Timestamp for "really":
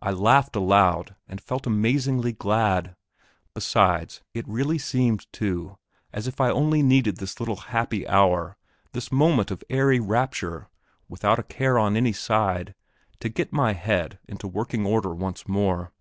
4.48-4.78